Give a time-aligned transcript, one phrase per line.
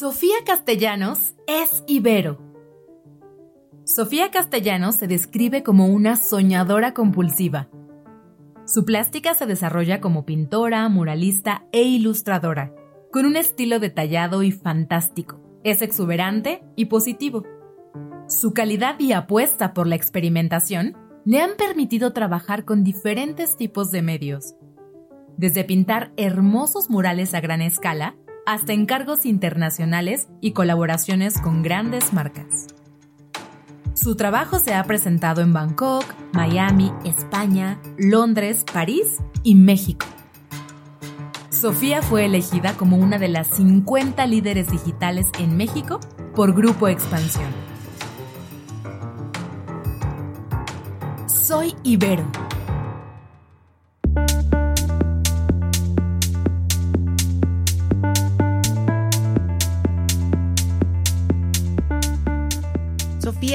[0.00, 2.38] Sofía Castellanos es Ibero.
[3.84, 7.68] Sofía Castellanos se describe como una soñadora compulsiva.
[8.64, 12.74] Su plástica se desarrolla como pintora, muralista e ilustradora,
[13.12, 15.38] con un estilo detallado y fantástico.
[15.64, 17.44] Es exuberante y positivo.
[18.26, 20.96] Su calidad y apuesta por la experimentación
[21.26, 24.54] le han permitido trabajar con diferentes tipos de medios,
[25.36, 32.68] desde pintar hermosos murales a gran escala hasta encargos internacionales y colaboraciones con grandes marcas.
[33.94, 40.06] Su trabajo se ha presentado en Bangkok, Miami, España, Londres, París y México.
[41.50, 46.00] Sofía fue elegida como una de las 50 líderes digitales en México
[46.34, 47.50] por Grupo Expansión.
[51.26, 52.24] Soy Ibero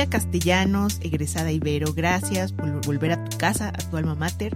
[0.04, 4.56] Castellanos, egresada Ibero, gracias por volver a tu casa, a tu alma mater.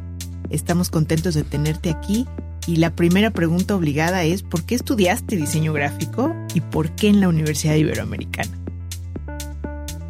[0.50, 2.28] Estamos contentos de tenerte aquí.
[2.68, 7.22] Y la primera pregunta obligada es, ¿por qué estudiaste diseño gráfico y por qué en
[7.22, 8.52] la Universidad Iberoamericana?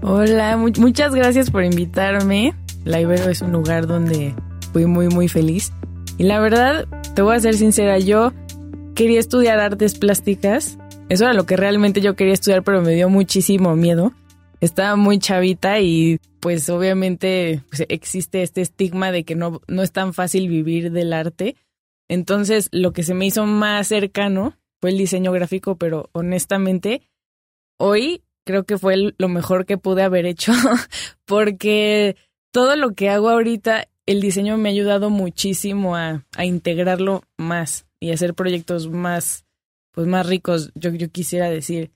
[0.01, 2.55] Hola, muchas gracias por invitarme.
[2.83, 4.33] La Ibero es un lugar donde
[4.73, 5.71] fui muy, muy feliz.
[6.17, 8.33] Y la verdad, te voy a ser sincera, yo
[8.95, 10.79] quería estudiar artes plásticas.
[11.07, 14.11] Eso era lo que realmente yo quería estudiar, pero me dio muchísimo miedo
[14.61, 19.91] estaba muy chavita y pues obviamente pues, existe este estigma de que no, no es
[19.91, 21.55] tan fácil vivir del arte.
[22.07, 27.01] Entonces lo que se me hizo más cercano fue el diseño gráfico, pero honestamente
[27.77, 30.51] hoy creo que fue lo mejor que pude haber hecho
[31.25, 32.15] porque
[32.51, 37.85] todo lo que hago ahorita, el diseño me ha ayudado muchísimo a, a integrarlo más
[37.99, 39.45] y hacer proyectos más,
[39.91, 41.91] pues más ricos, yo, yo quisiera decir.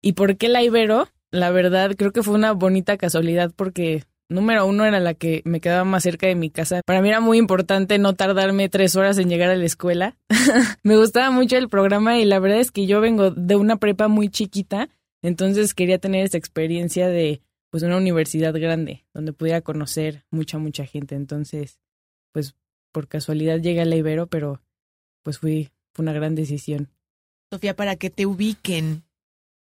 [0.00, 1.08] ¿Y por qué la Ibero?
[1.30, 5.60] La verdad creo que fue una bonita casualidad porque número uno era la que me
[5.60, 6.82] quedaba más cerca de mi casa.
[6.84, 10.16] Para mí era muy importante no tardarme tres horas en llegar a la escuela.
[10.82, 14.08] me gustaba mucho el programa y la verdad es que yo vengo de una prepa
[14.08, 14.88] muy chiquita,
[15.22, 20.86] entonces quería tener esa experiencia de pues una universidad grande donde pudiera conocer mucha mucha
[20.86, 21.14] gente.
[21.14, 21.78] Entonces,
[22.32, 22.54] pues
[22.92, 24.60] por casualidad llegué a la Ibero, pero
[25.22, 26.88] pues fui fue una gran decisión.
[27.50, 29.02] Sofía, para que te ubiquen,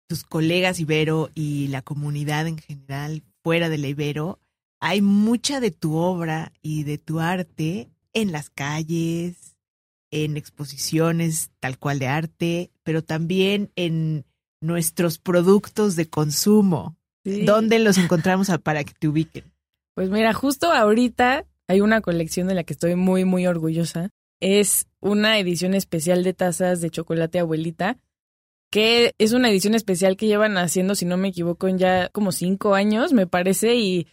[0.08, 4.40] tus colegas Ibero y la comunidad en general fuera de la Ibero,
[4.80, 9.58] hay mucha de tu obra y de tu arte en las calles,
[10.12, 14.26] en exposiciones tal cual de arte, pero también en
[14.62, 16.98] nuestros productos de consumo.
[17.24, 19.52] ¿Dónde los encontramos para que te ubiquen?
[19.96, 24.10] Pues mira, justo ahorita hay una colección de la que estoy muy, muy orgullosa.
[24.40, 27.98] Es una edición especial de tazas de chocolate abuelita
[28.76, 32.34] que es una edición especial que llevan haciendo, si no me equivoco, en ya como
[32.34, 34.06] cinco años, me parece, y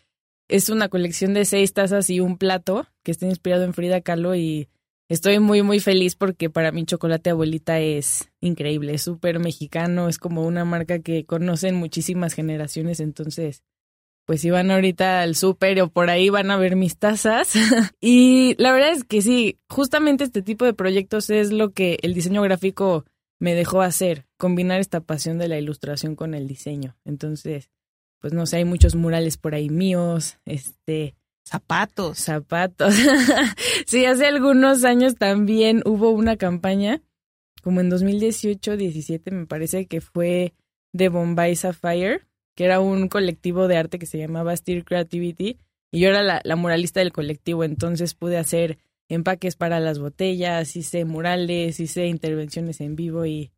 [0.46, 4.36] es una colección de seis tazas y un plato que está inspirado en Frida Kahlo
[4.36, 4.68] y
[5.08, 10.18] estoy muy, muy feliz porque para mí Chocolate Abuelita es increíble, es súper mexicano, es
[10.18, 13.64] como una marca que conocen muchísimas generaciones, entonces
[14.26, 17.54] pues si van ahorita al súper o por ahí van a ver mis tazas.
[18.00, 22.14] y la verdad es que sí, justamente este tipo de proyectos es lo que el
[22.14, 23.04] diseño gráfico
[23.42, 26.96] me dejó hacer, combinar esta pasión de la ilustración con el diseño.
[27.04, 27.70] Entonces,
[28.20, 31.16] pues no sé, hay muchos murales por ahí míos, este...
[31.44, 32.18] Zapatos.
[32.18, 32.94] Zapatos.
[33.86, 37.02] sí, hace algunos años también hubo una campaña,
[37.64, 40.54] como en 2018, 17 me parece que fue
[40.92, 42.20] de Bombay Sapphire,
[42.54, 45.58] que era un colectivo de arte que se llamaba Steer Creativity,
[45.90, 48.78] y yo era la, la muralista del colectivo, entonces pude hacer
[49.14, 53.52] empaques para las botellas, hice murales, hice intervenciones en vivo y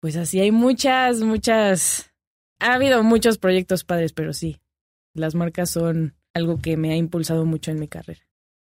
[0.00, 2.10] pues así hay muchas, muchas...
[2.58, 4.60] Ha habido muchos proyectos padres, pero sí,
[5.14, 8.20] las marcas son algo que me ha impulsado mucho en mi carrera.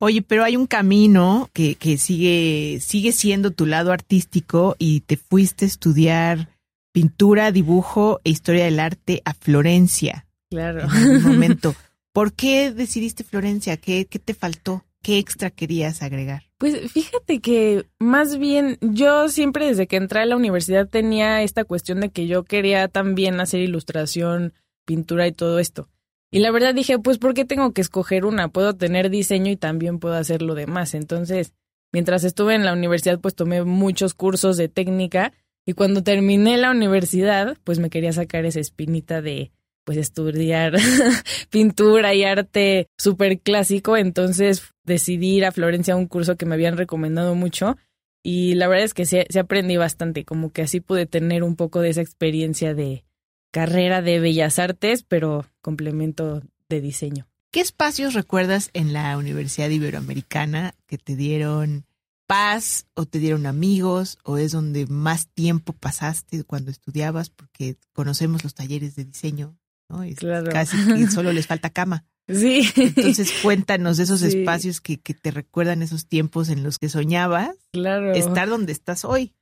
[0.02, 5.18] Oye, pero hay un camino que, que sigue, sigue siendo tu lado artístico y te
[5.18, 6.50] fuiste a estudiar
[6.94, 10.26] pintura, dibujo e historia del arte a Florencia.
[10.50, 10.88] Claro.
[10.94, 11.76] En un momento.
[12.14, 13.78] ¿Por qué decidiste Florencia?
[13.78, 14.84] ¿Qué, qué te faltó?
[15.02, 16.44] ¿Qué extra querías agregar?
[16.58, 21.64] Pues fíjate que más bien yo siempre desde que entré a la universidad tenía esta
[21.64, 24.54] cuestión de que yo quería también hacer ilustración,
[24.86, 25.88] pintura y todo esto.
[26.32, 28.50] Y la verdad dije, pues ¿por qué tengo que escoger una?
[28.50, 30.94] Puedo tener diseño y también puedo hacer lo demás.
[30.94, 31.54] Entonces,
[31.94, 35.32] mientras estuve en la universidad, pues tomé muchos cursos de técnica
[35.66, 39.52] y cuando terminé la universidad, pues me quería sacar esa espinita de
[39.90, 40.76] pues estudiar
[41.50, 46.54] pintura y arte súper clásico, entonces decidí ir a Florencia a un curso que me
[46.54, 47.76] habían recomendado mucho
[48.22, 51.56] Y la verdad es que se, se aprendí bastante, como que así pude tener un
[51.56, 53.04] poco de esa experiencia de
[53.50, 57.28] carrera de bellas artes, pero complemento de diseño.
[57.50, 61.88] ¿Qué espacios recuerdas en la Universidad Iberoamericana que te dieron
[62.28, 67.32] paz o te dieron amigos o es donde más tiempo pasaste cuando estudiabas?
[67.32, 69.59] Porque conocemos los talleres de diseño,
[69.90, 70.04] ¿no?
[70.16, 70.52] Claro.
[70.52, 72.06] Casi solo les falta cama.
[72.32, 74.28] Sí, Entonces cuéntanos esos Sí.
[74.42, 78.12] espacios que, que te recuerdan esos tiempos en los que soñabas claro.
[78.14, 79.34] estar donde estás hoy.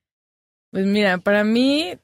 [0.71, 1.95] Pues mira, para mí,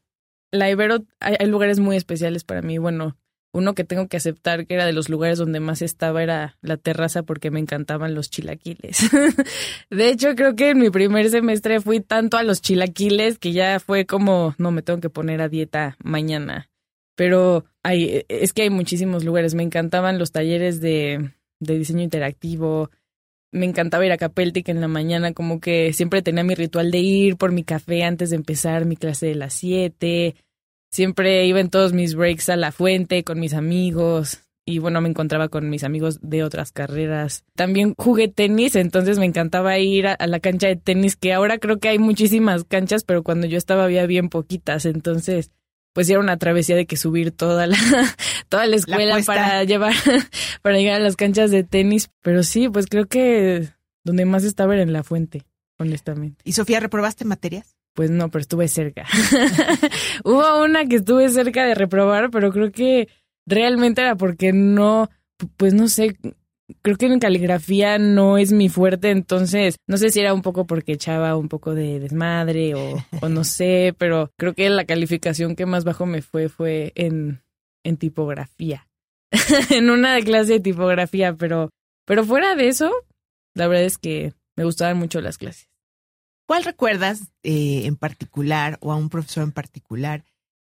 [0.51, 2.79] la Ibero, hay, hay lugares muy especiales para mí.
[2.79, 3.15] Bueno,
[3.53, 6.75] uno que tengo que aceptar que era de los lugares donde más estaba era la
[6.75, 9.09] terraza porque me encantaban los chilaquiles.
[9.89, 13.79] de hecho, creo que en mi primer semestre fui tanto a los chilaquiles que ya
[13.79, 16.69] fue como, no, me tengo que poner a dieta mañana.
[17.15, 19.55] Pero hay, es que hay muchísimos lugares.
[19.55, 22.89] Me encantaban los talleres de, de diseño interactivo.
[23.51, 26.99] Me encantaba ir a Capeltic en la mañana, como que siempre tenía mi ritual de
[26.99, 30.35] ir por mi café antes de empezar mi clase de las 7.
[30.91, 34.39] Siempre iba en todos mis breaks a la fuente con mis amigos.
[34.65, 37.43] Y bueno, me encontraba con mis amigos de otras carreras.
[37.53, 41.79] También jugué tenis, entonces me encantaba ir a la cancha de tenis, que ahora creo
[41.79, 44.85] que hay muchísimas canchas, pero cuando yo estaba había bien poquitas.
[44.85, 45.51] Entonces,
[45.93, 47.77] pues era una travesía de que subir toda la,
[48.49, 49.93] toda la escuela para llevar,
[50.61, 52.09] para llegar a las canchas de tenis.
[52.21, 53.69] Pero sí, pues creo que
[54.03, 55.43] donde más estaba era en la fuente,
[55.77, 56.41] honestamente.
[56.43, 57.77] ¿Y Sofía, reprobaste materias?
[57.93, 59.05] Pues no, pero estuve cerca.
[60.23, 63.07] Hubo una que estuve cerca de reprobar, pero creo que
[63.45, 65.09] realmente era porque no,
[65.57, 66.17] pues no sé,
[66.81, 70.65] creo que en caligrafía no es mi fuerte, entonces no sé si era un poco
[70.65, 75.55] porque echaba un poco de desmadre o, o no sé, pero creo que la calificación
[75.55, 77.41] que más bajo me fue fue en,
[77.83, 78.87] en tipografía.
[79.71, 81.69] en una clase de tipografía, pero,
[82.05, 82.91] pero fuera de eso,
[83.55, 85.69] la verdad es que me gustaban mucho las clases.
[86.45, 90.23] ¿Cuál recuerdas eh, en particular o a un profesor en particular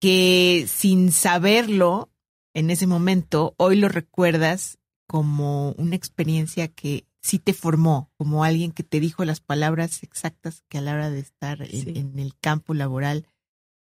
[0.00, 2.10] que sin saberlo
[2.54, 8.72] en ese momento, hoy lo recuerdas como una experiencia que sí te formó, como alguien
[8.72, 11.92] que te dijo las palabras exactas que a la hora de estar en, Sí.
[11.96, 13.26] en el campo laboral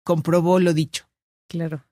[0.04, 1.06] comprobó lo dicho?
[1.50, 1.86] Claro.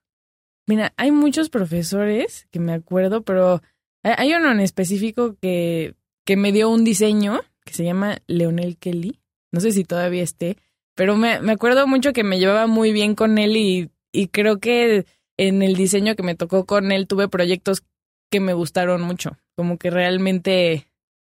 [0.66, 3.62] Mira, hay muchos profesores que me acuerdo, pero
[4.02, 8.76] hay- hay uno en específico que, que me dio un diseño que se llama Leonel
[8.78, 9.20] Kelly.
[9.52, 10.56] No sé si todavía esté,
[10.94, 14.58] pero me, me acuerdo mucho que me llevaba muy bien con él y, y creo
[14.58, 15.06] que
[15.38, 17.82] en el diseño que me tocó con él tuve proyectos
[18.30, 19.38] que me gustaron mucho.
[19.56, 20.88] Como que realmente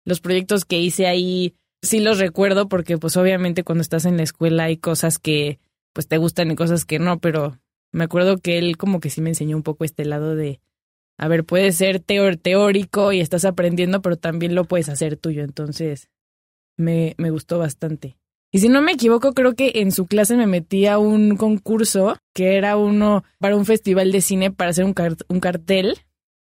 [0.05, 4.23] los proyectos que hice ahí sí los recuerdo porque pues obviamente cuando estás en la
[4.23, 5.59] escuela hay cosas que
[5.93, 7.57] pues te gustan y cosas que no, pero
[7.91, 10.59] me acuerdo que él como que sí me enseñó un poco este lado de,
[11.17, 15.43] a ver, puedes ser teo- teórico y estás aprendiendo, pero también lo puedes hacer tuyo.
[15.43, 16.09] Entonces,
[16.77, 18.17] me, me gustó bastante.
[18.51, 22.17] Y si no me equivoco, creo que en su clase me metí a un concurso
[22.33, 24.95] que era uno para un festival de cine para hacer un,
[25.27, 25.97] un cartel.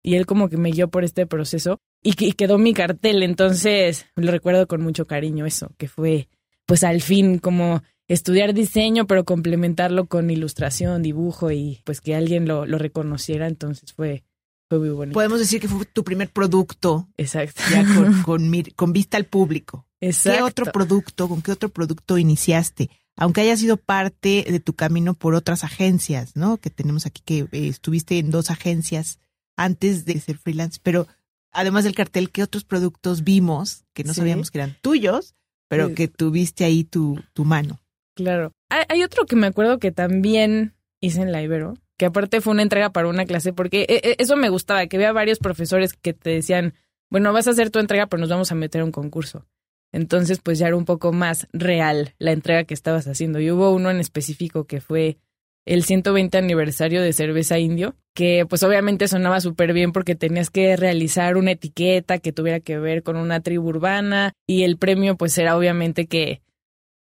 [0.02, 3.22] Y él como que me guió por este proceso y, que- y quedó mi cartel.
[3.22, 6.28] Entonces, lo recuerdo con mucho cariño eso, que fue
[6.66, 12.46] pues al fin como estudiar diseño, pero complementarlo con ilustración, dibujo y pues que alguien
[12.48, 13.46] lo, lo reconociera.
[13.48, 14.24] Entonces fue,
[14.68, 15.14] fue muy bonito.
[15.14, 17.60] Podemos decir que fue tu primer producto Exacto.
[17.70, 19.86] ya con, con, mir- con vista al público.
[20.00, 20.38] Exacto.
[20.38, 22.88] ¿Qué otro producto, con qué otro producto iniciaste?
[23.16, 26.56] Aunque haya sido parte de tu camino por otras agencias, ¿no?
[26.56, 29.18] Que tenemos aquí que eh, estuviste en dos agencias
[29.60, 31.06] antes de ser freelance, pero
[31.52, 34.20] además del cartel, ¿qué otros productos vimos que no Sí.
[34.20, 35.34] sabíamos que eran tuyos,
[35.68, 35.94] pero Sí.
[35.94, 37.80] que tuviste ahí tu, tu mano?
[38.14, 38.52] Claro.
[38.70, 42.52] Hay, hay otro que me acuerdo que también hice en la Ibero, que aparte fue
[42.52, 45.92] una entrega para una clase, porque e- e- eso me gustaba, que había varios profesores
[45.94, 46.74] que te decían,
[47.10, 49.46] bueno, vas a hacer tu entrega, pero nos vamos a meter a un concurso.
[49.92, 53.40] Entonces, pues ya era un poco más real la entrega que estabas haciendo.
[53.40, 55.18] Y hubo uno en específico que fue
[55.66, 60.76] el 120 aniversario de Cerveza Indio, que pues obviamente sonaba súper bien porque tenías que
[60.76, 65.36] realizar una etiqueta que tuviera que ver con una tribu urbana y el premio pues
[65.38, 66.42] era obviamente que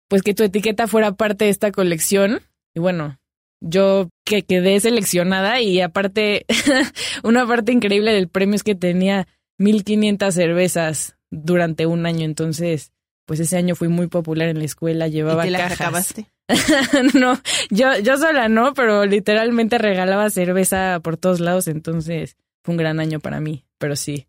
[0.08, 2.40] pues que tu etiqueta fuera parte de esta colección.
[2.74, 3.18] Y bueno,
[3.60, 6.46] yo que quedé seleccionada y aparte,
[7.24, 9.26] una parte increíble del premio es que tenía
[9.58, 12.24] 1500 cervezas durante un año.
[12.24, 12.92] Entonces,
[13.26, 15.80] pues ese año fui muy popular en la escuela, ¿Y llevaba te las cajas.
[15.80, 16.26] acabaste?
[17.14, 22.78] no, yo, yo sola no, pero literalmente regalaba cerveza por todos lados, entonces fue un
[22.78, 24.26] gran año para mí, pero sí.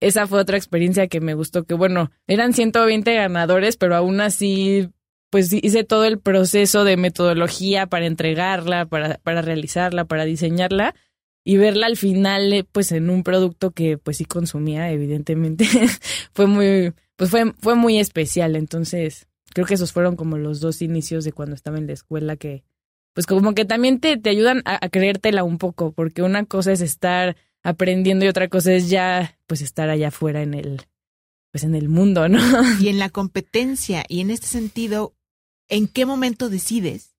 [0.00, 4.88] Esa fue otra experiencia que me gustó, que bueno, eran 120 ganadores, pero aún así,
[5.28, 10.94] pues hice todo el proceso de metodología para entregarla, para, para realizarla, para diseñarla
[11.44, 15.66] y verla al final, eh, pues en un producto que pues sí consumía, evidentemente,
[16.32, 20.82] fue muy, pues fue, fue muy especial, entonces creo que esos fueron como los dos
[20.82, 22.64] inicios de cuando estaba en la escuela que,
[23.12, 26.72] pues como que también te, te ayudan a, a creértela un poco, porque una cosa
[26.72, 30.82] es estar aprendiendo y otra cosa es ya, pues estar allá afuera en el,
[31.52, 32.40] pues en el mundo, ¿no?
[32.80, 35.14] Y en la competencia, y en este sentido,
[35.68, 37.10] ¿en qué momento decides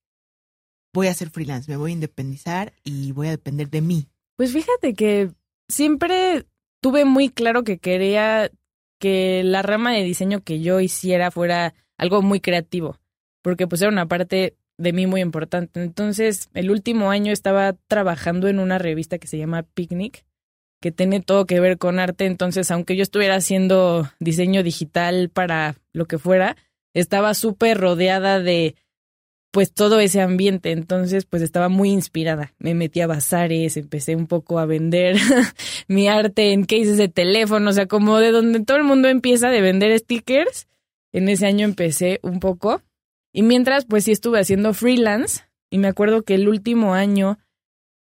[0.93, 4.07] voy a ser freelance, me voy a independizar y voy a depender de mí?
[4.35, 5.31] Pues fíjate que
[5.67, 6.45] siempre
[6.81, 8.51] tuve muy claro que quería
[8.99, 12.97] que la rama de diseño que yo hiciera fuera algo muy creativo,
[13.41, 15.81] porque pues era una parte de mí muy importante.
[15.81, 20.25] Entonces, el último año estaba trabajando en una revista que se llama Picnic,
[20.81, 22.25] que tiene todo que ver con arte.
[22.25, 26.57] Entonces, aunque yo estuviera haciendo diseño digital para lo que fuera,
[26.95, 28.75] estaba súper rodeada de
[29.51, 30.71] pues todo ese ambiente.
[30.71, 32.55] Entonces, pues estaba muy inspirada.
[32.57, 35.17] Me metí a bazares, empecé un poco a vender
[35.87, 39.49] mi arte en cases de teléfono, o sea, como de donde todo el mundo empieza
[39.49, 40.67] de vender stickers.
[41.13, 42.81] En ese año empecé un poco.
[43.33, 45.43] Y mientras, pues sí estuve haciendo freelance.
[45.69, 47.39] Y me acuerdo que el último año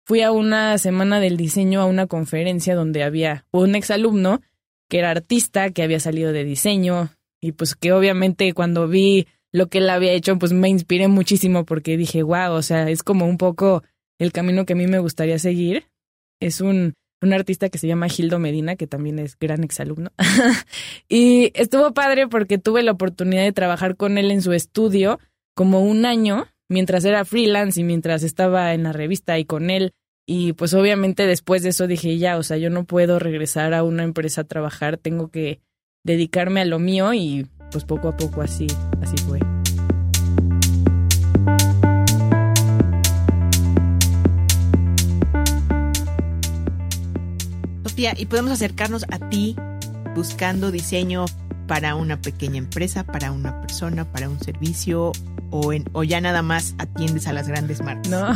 [0.06, 4.42] fui a una semana del diseño a una conferencia donde había un exalumno
[4.90, 7.10] que era artista, que había salido de diseño.
[7.42, 11.64] Y pues que obviamente cuando vi lo que él había hecho, pues me inspiré muchísimo
[11.64, 13.84] porque dije, wow, o sea, es como un poco
[14.18, 15.86] el camino que a mí me gustaría seguir.
[16.40, 20.12] Es un, un artista que se llama Gildo Medina, que también es gran exalumno.
[21.10, 25.20] y estuvo padre porque tuve la oportunidad de trabajar con él en su estudio
[25.56, 29.92] como un año, mientras era freelance y mientras estaba en la revista y con él.
[30.26, 33.84] Y pues obviamente después de eso dije, ya, o sea, yo no puedo regresar a
[33.84, 35.60] una empresa a trabajar, tengo que
[36.06, 38.68] dedicarme a lo mío y pues poco a poco así,
[39.02, 39.40] así fue.
[48.18, 49.58] Y podemos acercarnos a ti
[50.16, 51.26] buscando diseño
[51.68, 55.12] para una pequeña empresa, para una persona, para un servicio
[55.52, 58.10] o, en, o ya nada más atiendes a las grandes marcas.
[58.10, 58.34] No,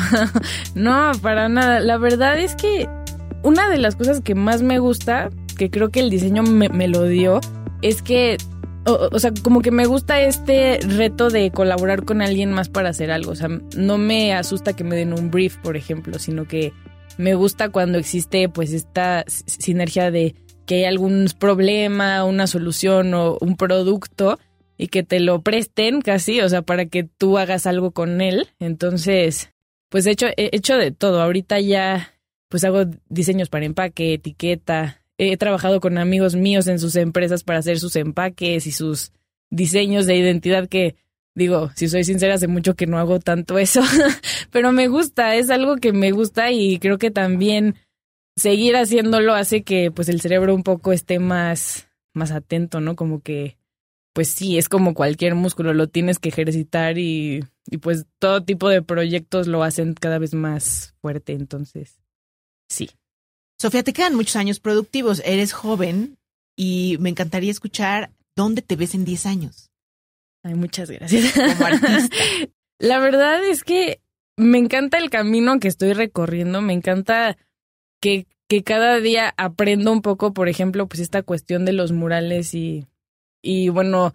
[0.76, 1.80] no, para nada.
[1.80, 2.90] La verdad es que
[3.42, 6.90] una de las cosas que más me gusta, que creo que el diseño me, me
[6.90, 7.40] lo dio,
[7.82, 8.38] es que
[8.86, 12.90] o, o, sea, como que me gusta este reto de colaborar con alguien más para
[12.90, 13.32] hacer algo.
[13.32, 16.74] O sea, no me asusta que me den un brief, por ejemplo, sino que
[17.18, 23.38] me gusta cuando existe pues esta sinergia de que hay algún problema, una solución o
[23.42, 24.40] un producto
[24.78, 28.48] y que te lo presten casi, o sea, para que tú hagas algo con él.
[28.60, 29.52] Entonces,
[29.90, 31.22] pues he hecho, he hecho de todo.
[31.22, 32.14] Ahorita ya
[32.50, 37.60] pues hago diseños para empaque, etiqueta, he trabajado con amigos míos en sus empresas para
[37.60, 39.12] hacer sus empaques y sus
[39.50, 40.96] diseños de identidad que
[41.36, 43.82] digo, si soy sincera, hace mucho que no hago tanto eso,
[44.52, 47.76] pero me gusta, es algo que me gusta y creo que también
[48.36, 52.96] seguir haciéndolo hace que pues el cerebro un poco esté más más atento, ¿no?
[52.96, 53.58] Como que
[54.14, 58.70] pues sí, es como cualquier músculo, lo tienes que ejercitar y, y pues todo tipo
[58.70, 62.00] de proyectos lo hacen cada vez más fuerte, entonces
[62.70, 62.92] sí.
[63.60, 66.18] Sofía, te quedan muchos años productivos, eres joven
[66.56, 69.72] y me encantaría escuchar dónde te ves en 10 años.
[70.44, 71.34] Ay, muchas gracias.
[71.34, 72.16] Como artista.
[72.80, 74.02] La verdad es que
[74.38, 77.38] me encanta el camino que estoy recorriendo, me encanta
[78.02, 82.54] que, que cada día aprendo un poco, por ejemplo, pues esta cuestión de los murales
[82.54, 82.86] y,
[83.42, 84.14] y bueno,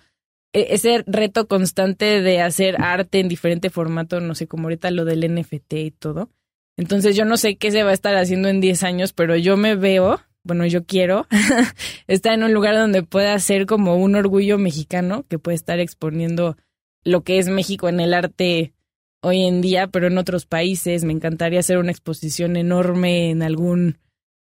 [0.52, 5.34] ese reto constante de hacer arte en diferente formato, no sé, como ahorita lo del
[5.34, 6.30] NFT y todo.
[6.76, 9.56] Entonces yo no sé qué se va a estar haciendo en 10 años, pero yo
[9.56, 11.26] me veo, bueno, yo quiero
[12.08, 16.56] estar en un lugar donde pueda ser como un orgullo mexicano, que puede estar exponiendo
[17.04, 18.72] lo que es México en el arte
[19.20, 21.04] hoy en día, pero en otros países.
[21.04, 23.98] Me encantaría hacer una exposición enorme en algún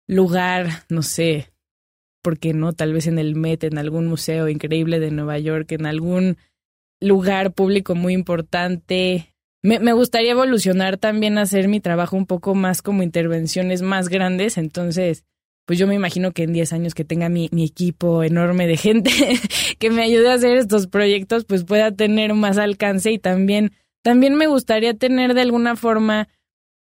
[0.07, 1.51] lugar, no sé,
[2.21, 2.71] ¿por qué no?
[2.71, 6.37] Tal vez en el Met, en algún museo increíble de Nueva York, en algún
[7.01, 12.81] lugar público muy importante, me, me, gustaría evolucionar también, hacer mi trabajo un poco más
[12.81, 14.57] como intervenciones más grandes.
[14.57, 15.25] Entonces,
[15.67, 18.77] pues yo me imagino que en 10 años que tenga mi, mi equipo enorme de
[18.77, 19.11] gente
[19.79, 24.35] que me ayude a hacer estos proyectos, pues pueda tener más alcance y también, también
[24.35, 26.29] me gustaría tener de alguna forma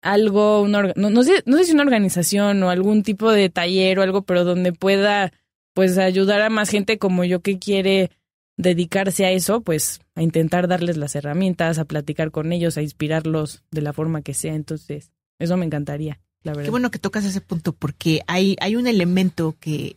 [0.03, 3.99] algo, una, no, no, sé, no sé si una organización o algún tipo de taller
[3.99, 5.33] o algo, pero donde pueda
[5.73, 8.11] pues ayudar a más gente como yo que quiere
[8.59, 13.65] dedicarse a eso, pues a intentar darles las herramientas, a platicar con ellos, a inspirarlos
[13.71, 14.55] de la forma que sea.
[14.55, 16.65] Entonces, eso me encantaría, la verdad.
[16.65, 19.97] Qué bueno que tocas ese punto porque hay, hay un elemento que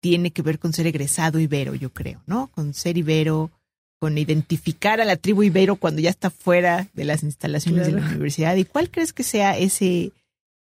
[0.00, 2.48] tiene que ver con ser egresado ibero, yo creo, ¿no?
[2.48, 3.52] Con ser ibero,
[4.00, 7.94] con identificar a la tribu ibero cuando ya está fuera de las instalaciones claro.
[7.94, 8.56] de la universidad.
[8.56, 10.12] ¿Y cuál crees que sea ese,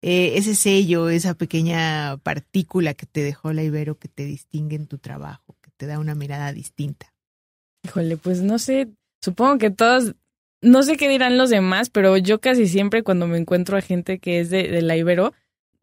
[0.01, 4.87] eh, ese sello, esa pequeña partícula que te dejó la ibero que te distingue en
[4.87, 7.13] tu trabajo, que te da una mirada distinta?
[7.85, 8.89] Híjole, pues no sé,
[9.21, 10.15] supongo que todos,
[10.61, 14.19] no sé qué dirán los demás, pero yo casi siempre cuando me encuentro a gente
[14.19, 15.33] que es de, de la Ibero,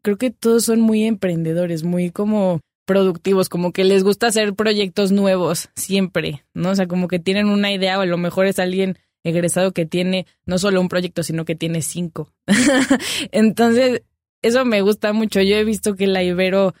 [0.01, 5.11] creo que todos son muy emprendedores, muy como productivos, como que les gusta hacer proyectos
[5.11, 6.69] nuevos siempre, ¿no?
[6.69, 9.85] O sea, como que tienen una idea o a lo mejor es alguien egresado que
[9.85, 12.31] tiene no solo un proyecto, sino que tiene cinco.
[13.31, 14.03] Entonces,
[14.41, 15.41] eso me gusta mucho.
[15.41, 16.73] Yo he visto que la Ibero,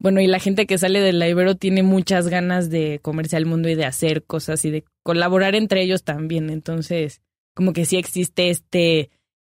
[0.00, 3.46] bueno, y la gente que sale de la Ibero tiene muchas ganas de comerse al
[3.46, 6.50] mundo y de hacer cosas y de colaborar entre ellos también.
[6.50, 7.20] Entonces,
[7.54, 9.10] como que sí existe este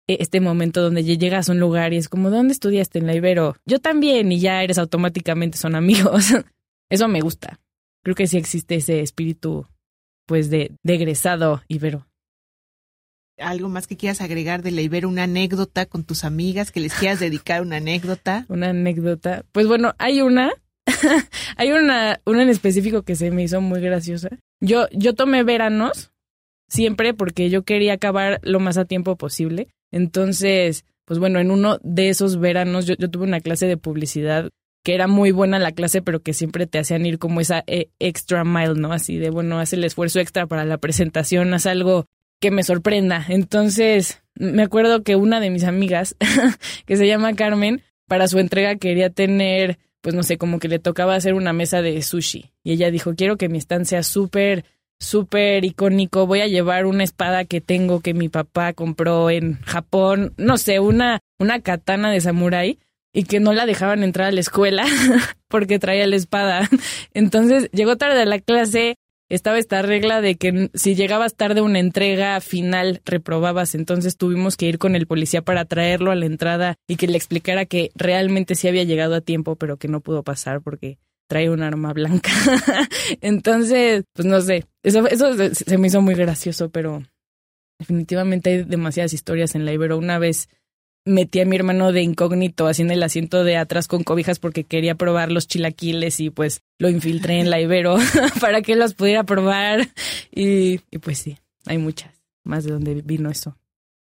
[0.08, 3.16] este momento donde ya llegas a un lugar y es como, ¿dónde estudiaste en la
[3.16, 3.56] Ibero?
[3.66, 6.28] Yo también, y ya eres automáticamente, son amigos.
[6.90, 7.60] Eso me gusta.
[8.04, 9.68] Creo que sí existe ese espíritu,
[10.28, 12.08] pues, de, de egresado Ibero.
[13.38, 15.10] ¿Algo más que quieras agregar de la Ibero?
[15.10, 16.72] ¿Una anécdota con tus amigas?
[16.72, 18.46] ¿Que les quieras dedicar una anécdota?
[18.50, 19.44] Una anécdota.
[19.52, 20.54] Pues bueno, hay una.
[21.58, 24.30] hay una, una en específico que se me hizo muy graciosa.
[24.62, 26.12] Yo, yo tomé veranos
[26.68, 29.68] siempre porque yo quería acabar lo más a tiempo posible.
[29.92, 34.50] Entonces, pues bueno, en uno de esos veranos yo, tuve una clase de publicidad
[34.84, 37.90] que era muy buena la clase, pero que siempre te hacían ir como esa eh,
[37.98, 38.94] extra mile, ¿no?
[38.94, 42.06] Así de, bueno, haz el esfuerzo extra para la presentación, haz algo
[42.40, 43.26] que me sorprenda.
[43.28, 46.16] Entonces, me acuerdo que una de mis amigas,
[46.86, 50.78] que se llama Carmen, para su entrega quería tener, pues no sé, como que le
[50.78, 52.52] tocaba hacer una mesa de sushi.
[52.64, 54.66] Y ella dijo, quiero que mi stand sea súper
[55.00, 56.28] súper icónico.
[56.28, 60.80] Voy a llevar una espada que tengo que mi papá compró en Japón, no sé,
[60.80, 62.80] una, una katana de samurái
[63.14, 64.86] y que no la dejaban entrar a la escuela
[65.48, 66.70] porque traía la espada.
[67.14, 68.96] Entonces llegó tarde a la clase,
[69.30, 74.56] estaba esta regla de que si llegabas tarde a una entrega final reprobabas, entonces tuvimos
[74.56, 77.90] que ir con el policía para traerlo a la entrada y que le explicara que
[77.96, 81.94] realmente sí había llegado a tiempo, pero que no pudo pasar porque trae un arma
[81.94, 82.32] blanca.
[83.22, 87.04] Entonces, pues no sé, eso, eso se me hizo muy gracioso, pero
[87.80, 89.98] definitivamente hay demasiadas historias en la Ibero.
[89.98, 90.50] Una vez
[91.06, 94.64] metí a mi hermano de incógnito así en el asiento de atrás con cobijas porque
[94.64, 97.98] quería probar los chilaquiles y pues lo infiltré en la Ibero
[98.42, 99.88] para que los pudiera probar.
[100.32, 103.58] Y, y pues sí, hay muchas más de donde vino eso.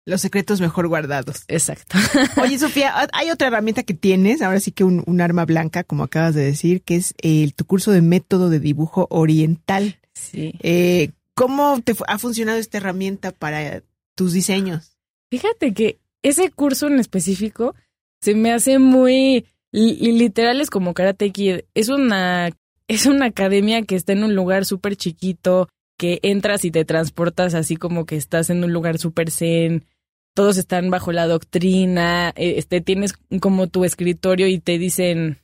[0.06, 1.44] Los secretos mejor guardados.
[1.48, 1.98] Exacto.
[2.42, 6.36] Oye, Sofía, hay otra herramienta que tienes, ahora sí que un, arma blanca, como acabas
[6.36, 10.00] de decir, que es el, tu curso de método de dibujo oriental.
[10.14, 10.54] Sí.
[10.62, 13.84] Eh, ¿Cómo te ha funcionado esta herramienta para
[14.16, 14.98] tus diseños?
[15.32, 17.76] Fíjate que ese curso en específico
[18.22, 21.62] se me hace muy literal es como Karate Kid.
[21.74, 22.52] Es una
[22.88, 27.54] es una academia que está en un lugar súper chiquito, que entras y te transportas
[27.54, 29.86] así como que estás en un lugar súper zen,
[30.34, 35.40] todos están bajo la doctrina, eh, este, tienes como tu escritorio y te dicen,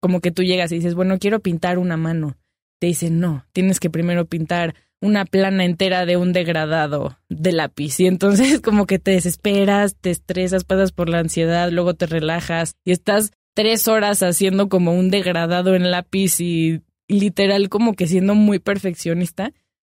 [0.00, 2.36] como que tú llegas y dices, bueno, quiero pintar una mano.
[2.78, 8.00] Te dicen, no, tienes que primero pintar una plana entera de un degradado de lápiz.
[8.00, 12.76] Y entonces como que te desesperas, te estresas, pasas por la ansiedad, luego te relajas
[12.84, 18.34] y estás tres horas haciendo como un degradado en lápiz y literal como que siendo
[18.34, 19.52] muy perfeccionista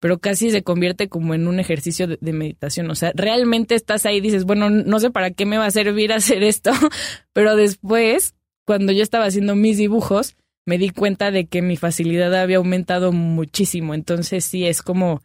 [0.05, 2.91] pero casi se convierte como en un ejercicio de, meditación.
[2.91, 5.71] O sea, realmente estás ahí y dices, bueno, no sé para qué me va a
[5.71, 6.71] servir hacer esto,
[7.33, 8.35] pero después,
[8.65, 10.35] cuando yo estaba haciendo mis dibujos,
[10.65, 13.93] me di cuenta de que mi facilidad había aumentado muchísimo.
[13.93, 15.21] Entonces sí, es como,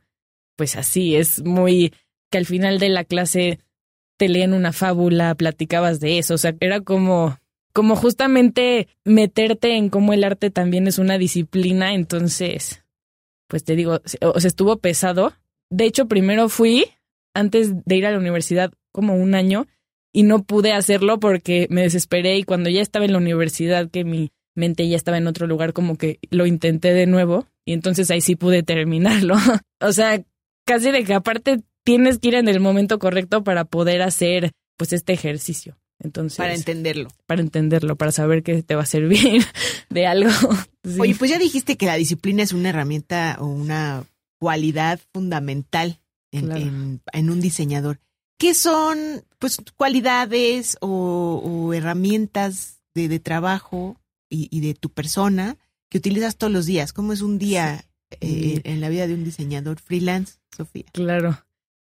[0.56, 1.92] pues así, es muy
[2.30, 3.58] que al final de la clase
[4.18, 7.38] te leen una fábula, platicabas de eso, o sea, era como
[7.72, 12.84] como justamente meterte en cómo el arte también es una disciplina, entonces
[13.46, 15.32] pues te digo, o sea, estuvo pesado.
[15.70, 16.86] De hecho, primero fui
[17.34, 19.66] antes de ir a la universidad como un año
[20.12, 24.04] y no pude hacerlo porque me desesperé y cuando ya estaba en la universidad, que
[24.04, 28.10] mi mente ya estaba en otro lugar, como que lo intenté de nuevo y entonces
[28.10, 29.36] ahí sí pude terminarlo.
[29.80, 30.22] o sea,
[30.64, 34.92] casi de que aparte tienes que ir en el momento correcto para poder hacer pues
[34.92, 35.76] este ejercicio.
[36.02, 37.10] Entonces, para entenderlo.
[37.26, 39.44] Para entenderlo, para saber que te va a servir
[39.90, 40.30] de algo.
[40.98, 44.04] Oye, pues ya dijiste que la disciplina es una herramienta o una
[44.38, 46.00] cualidad fundamental
[46.32, 48.00] en, en, un diseñador.
[48.38, 53.99] ¿Qué son, pues, cualidades o, herramientas de, de trabajo
[54.30, 55.58] y, y, de tu persona
[55.90, 56.92] que utilizas todos los días?
[56.92, 57.84] ¿Cómo es un día
[58.20, 60.86] eh, en la vida de un diseñador freelance, Sofía?
[60.92, 61.44] Claro.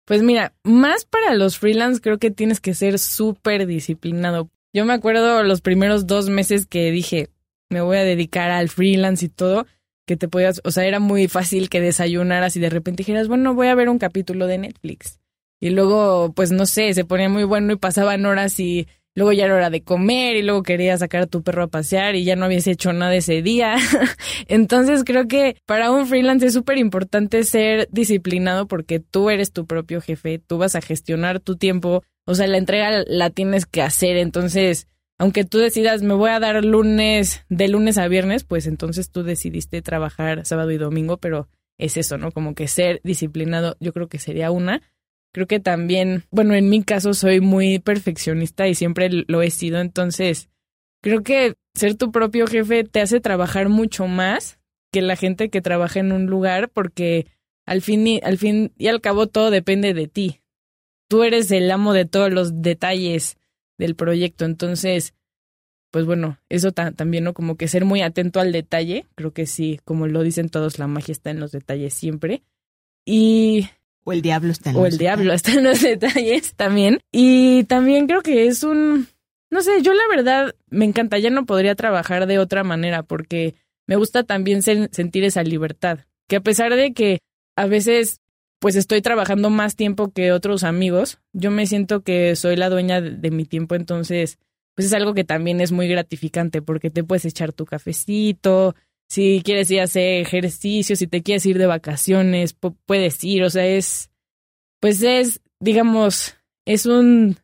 [0.06, 4.50] Pues mira, más para los freelance creo que tienes que ser súper disciplinado.
[4.74, 7.30] Yo me acuerdo los primeros dos meses que dije,
[7.70, 9.68] me voy a dedicar al freelance y todo,
[10.06, 13.54] que te podías, o sea, era muy fácil que desayunaras y de repente dijeras, bueno,
[13.54, 15.20] voy a ver un capítulo de Netflix.
[15.60, 19.46] Y luego, pues no sé, se ponía muy bueno y pasaban horas y, luego ya
[19.46, 22.36] era hora de comer y luego querías sacar a tu perro a pasear y ya
[22.36, 23.76] no habías hecho nada ese día.
[24.48, 29.66] Entonces creo que para un freelance es súper importante ser disciplinado porque tú eres tu
[29.66, 33.82] propio jefe, tú vas a gestionar tu tiempo, o sea, la entrega la tienes que
[33.82, 34.88] hacer, entonces
[35.22, 39.22] aunque tú decidas me voy a dar lunes de lunes a viernes, pues entonces tú
[39.22, 41.48] decidiste trabajar sábado y domingo, pero
[41.78, 42.32] es eso, ¿no?
[42.32, 44.82] Como que ser disciplinado, yo creo que sería una.
[45.34, 49.80] Creo que también, bueno, en mi caso soy muy perfeccionista y siempre lo he sido,
[49.80, 50.50] entonces
[51.02, 54.60] creo que ser tu propio jefe te hace trabajar mucho más
[54.92, 57.28] que la gente que trabaja en un lugar porque
[57.66, 60.42] al fin y, al fin y al cabo todo depende de ti.
[61.08, 63.38] Tú eres el amo de todos los detalles
[63.78, 65.14] del proyecto, entonces
[65.92, 67.34] pues bueno, eso también, ¿no?
[67.34, 70.88] Como que ser muy atento al detalle, creo que sí, como lo dicen todos, la
[70.88, 72.44] magia está en los detalles siempre.
[73.06, 73.68] Y
[74.04, 77.00] o el diablo está en o el diablo está en los detalles también.
[77.12, 79.08] Y también creo que es un,
[79.50, 83.56] no sé, yo la verdad me encanta, ya no podría trabajar de otra manera porque
[83.88, 87.20] me gusta también sentir esa libertad, que a pesar de que
[87.56, 88.22] a veces
[88.60, 93.02] pues estoy trabajando más tiempo que otros amigos, yo me siento que soy la dueña
[93.02, 94.38] de, mi tiempo, entonces
[94.76, 98.76] pues es algo que también es muy gratificante porque te puedes echar tu cafecito,
[99.12, 103.50] si quieres ir a hacer ejercicio, si te quieres ir de vacaciones, puedes ir, o
[103.50, 104.10] sea, es,
[104.80, 107.38] pues es, digamos, es un,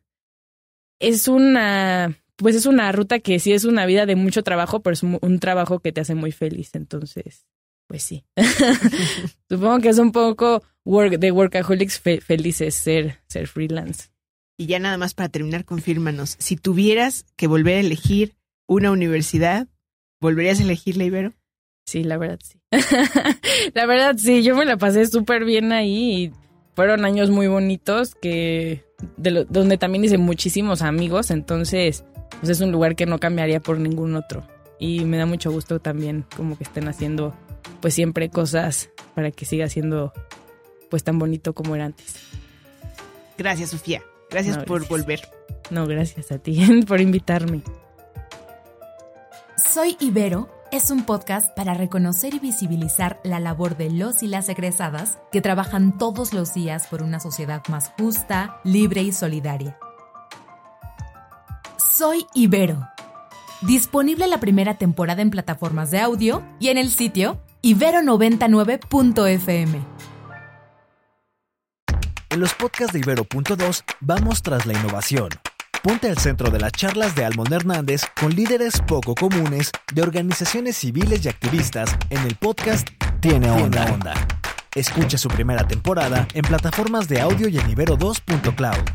[0.99, 4.93] es una, pues es una ruta que sí es una vida de mucho trabajo, pero
[4.93, 7.45] es un, trabajo que te hace muy feliz, entonces,
[7.87, 8.23] pues sí.
[9.49, 14.07] Supongo que es un poco work, de workaholics felices ser, ser freelance.
[14.57, 19.67] Y ya nada más para terminar, confírmanos, si tuvieras que volver a elegir una universidad,
[20.21, 21.33] ¿volverías a elegir la Ibero?
[21.87, 22.59] Sí, la verdad sí.
[23.73, 26.31] la verdad sí, yo me la pasé súper bien ahí y
[26.75, 28.83] fueron años muy bonitos que
[29.15, 32.03] de donde también hice muchísimos amigos, entonces
[32.41, 34.45] pues es un lugar que no cambiaría por ningún otro.
[34.79, 37.33] Y me da mucho gusto también como que estén haciendo
[37.79, 40.11] pues siempre cosas para que siga siendo
[40.89, 42.15] pues tan bonito como era antes.
[43.37, 44.03] Gracias, Sofía.
[44.29, 45.21] Gracias por volver.
[45.69, 47.61] No, gracias a ti por invitarme.
[49.55, 54.47] Soy Ibero es un podcast para reconocer y visibilizar la labor de los y las
[54.47, 59.75] egresadas que trabajan todos los días por una sociedad más justa, libre y solidaria.
[61.77, 62.87] Soy Ibero.
[63.61, 69.81] Disponible la primera temporada en plataformas de audio y en el sitio ibero99.fm.
[72.29, 75.29] En los podcasts de Ibero.2 vamos tras la innovación
[75.83, 80.77] Ponte al centro de las charlas de Almond Hernández con líderes poco comunes de organizaciones
[80.77, 82.87] civiles y activistas en el podcast
[83.19, 83.85] Tiene Onda.
[84.75, 88.89] Escucha su primera temporada en plataformas de audio y en ibero2.cloud.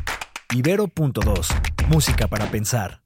[0.53, 1.47] Ibero.2.
[1.87, 3.02] Música para pensar.